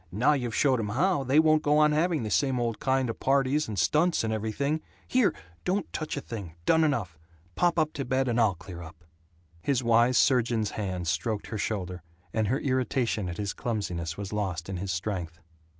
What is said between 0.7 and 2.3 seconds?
'em how, they won't go on having